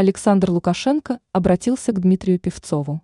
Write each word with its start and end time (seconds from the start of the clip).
Александр 0.00 0.52
Лукашенко 0.52 1.18
обратился 1.32 1.90
к 1.90 1.98
Дмитрию 1.98 2.38
Певцову. 2.38 3.02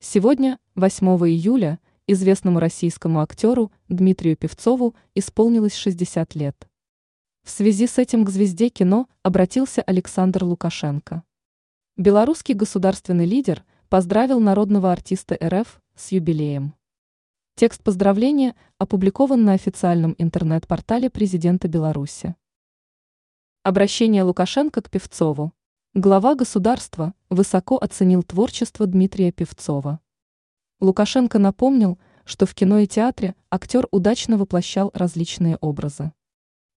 Сегодня, 0.00 0.58
8 0.76 1.06
июля, 1.28 1.78
известному 2.06 2.58
российскому 2.58 3.20
актеру 3.20 3.70
Дмитрию 3.90 4.34
Певцову 4.34 4.94
исполнилось 5.14 5.74
60 5.74 6.34
лет. 6.36 6.66
В 7.42 7.50
связи 7.50 7.86
с 7.86 7.98
этим 7.98 8.24
к 8.24 8.30
звезде 8.30 8.70
кино 8.70 9.10
обратился 9.22 9.82
Александр 9.82 10.44
Лукашенко. 10.44 11.22
Белорусский 11.98 12.54
государственный 12.54 13.26
лидер 13.26 13.62
поздравил 13.90 14.40
народного 14.40 14.90
артиста 14.90 15.36
РФ 15.38 15.82
с 15.94 16.12
юбилеем. 16.12 16.72
Текст 17.56 17.82
поздравления 17.82 18.54
опубликован 18.78 19.44
на 19.44 19.52
официальном 19.52 20.14
интернет-портале 20.16 21.10
президента 21.10 21.68
Беларуси. 21.68 22.36
Обращение 23.64 24.24
Лукашенко 24.24 24.82
к 24.82 24.90
Певцову. 24.90 25.52
Глава 25.94 26.34
государства 26.34 27.14
высоко 27.30 27.76
оценил 27.76 28.24
творчество 28.24 28.88
Дмитрия 28.88 29.30
Певцова. 29.30 30.00
Лукашенко 30.80 31.38
напомнил, 31.38 32.00
что 32.24 32.44
в 32.44 32.56
кино 32.56 32.80
и 32.80 32.88
театре 32.88 33.36
актер 33.52 33.86
удачно 33.92 34.36
воплощал 34.36 34.90
различные 34.94 35.58
образы. 35.60 36.12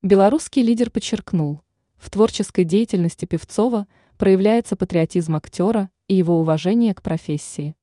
Белорусский 0.03 0.61
лидер 0.61 0.91
подчеркнул, 0.91 1.63
в 1.97 2.11
творческой 2.11 2.65
деятельности 2.65 3.25
Певцова 3.25 3.87
проявляется 4.19 4.75
патриотизм 4.75 5.35
актера 5.35 5.89
и 6.07 6.13
его 6.13 6.39
уважение 6.39 6.93
к 6.93 7.01
профессии. 7.01 7.75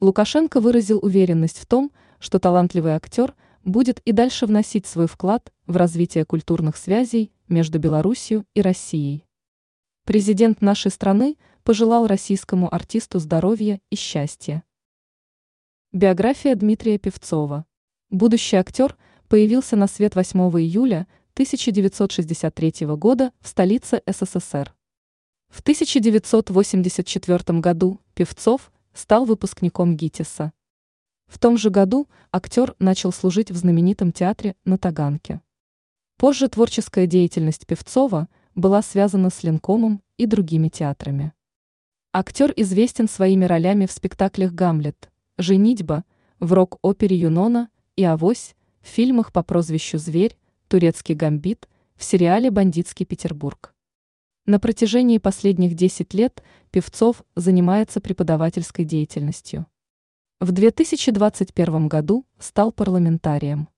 Лукашенко 0.00 0.60
выразил 0.60 1.00
уверенность 1.02 1.58
в 1.58 1.66
том, 1.66 1.90
что 2.20 2.38
талантливый 2.38 2.92
актер 2.92 3.34
будет 3.66 4.00
и 4.00 4.12
дальше 4.12 4.46
вносить 4.46 4.86
свой 4.86 5.08
вклад 5.08 5.52
в 5.66 5.76
развитие 5.76 6.24
культурных 6.24 6.76
связей 6.76 7.32
между 7.48 7.78
Белоруссией 7.78 8.44
и 8.54 8.62
Россией. 8.62 9.24
Президент 10.04 10.62
нашей 10.62 10.90
страны 10.90 11.36
пожелал 11.64 12.06
российскому 12.06 12.72
артисту 12.72 13.18
здоровья 13.18 13.80
и 13.90 13.96
счастья. 13.96 14.62
Биография 15.92 16.54
Дмитрия 16.54 16.96
Певцова. 16.98 17.66
Будущий 18.08 18.56
актер 18.56 18.96
появился 19.28 19.74
на 19.74 19.88
свет 19.88 20.14
8 20.14 20.38
июля 20.60 21.08
1963 21.32 22.86
года 22.96 23.32
в 23.40 23.48
столице 23.48 24.00
СССР. 24.06 24.74
В 25.48 25.60
1984 25.60 27.58
году 27.58 28.00
Певцов 28.14 28.72
стал 28.94 29.24
выпускником 29.24 29.96
ГИТИСа. 29.96 30.52
В 31.26 31.38
том 31.38 31.58
же 31.58 31.70
году 31.70 32.08
актер 32.32 32.74
начал 32.78 33.12
служить 33.12 33.50
в 33.50 33.56
знаменитом 33.56 34.12
театре 34.12 34.54
на 34.64 34.78
Таганке. 34.78 35.40
Позже 36.16 36.48
творческая 36.48 37.06
деятельность 37.06 37.66
Певцова 37.66 38.28
была 38.54 38.80
связана 38.82 39.30
с 39.30 39.42
Ленкомом 39.42 40.02
и 40.16 40.26
другими 40.26 40.68
театрами. 40.68 41.32
Актер 42.12 42.52
известен 42.56 43.08
своими 43.08 43.44
ролями 43.44 43.84
в 43.84 43.92
спектаклях 43.92 44.52
«Гамлет», 44.52 45.10
«Женитьба», 45.36 46.04
в 46.40 46.52
рок-опере 46.52 47.16
«Юнона» 47.16 47.68
и 47.96 48.04
«Авось», 48.04 48.54
в 48.80 48.86
фильмах 48.86 49.32
по 49.32 49.42
прозвищу 49.42 49.98
«Зверь», 49.98 50.38
«Турецкий 50.68 51.14
гамбит», 51.14 51.68
в 51.96 52.04
сериале 52.04 52.50
«Бандитский 52.50 53.04
Петербург». 53.04 53.74
На 54.46 54.58
протяжении 54.58 55.18
последних 55.18 55.74
10 55.74 56.14
лет 56.14 56.42
Певцов 56.70 57.22
занимается 57.34 58.00
преподавательской 58.00 58.84
деятельностью. 58.84 59.66
В 60.38 60.52
2021 60.52 61.88
году 61.88 62.26
стал 62.38 62.70
парламентарием. 62.70 63.70